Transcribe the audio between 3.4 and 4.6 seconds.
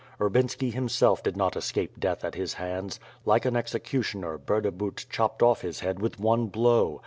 an executioner,